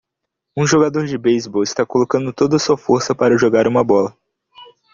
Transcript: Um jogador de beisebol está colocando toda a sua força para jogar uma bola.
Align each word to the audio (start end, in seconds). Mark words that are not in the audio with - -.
Um 0.57 0.65
jogador 0.65 1.05
de 1.05 1.15
beisebol 1.15 1.61
está 1.61 1.85
colocando 1.85 2.33
toda 2.33 2.55
a 2.55 2.59
sua 2.59 2.75
força 2.75 3.13
para 3.13 3.37
jogar 3.37 3.67
uma 3.67 3.83
bola. 3.83 4.17